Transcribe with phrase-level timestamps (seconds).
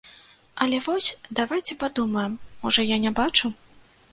[0.63, 2.33] Але вось давайце падумаем,
[2.65, 3.55] можа, я не бачу.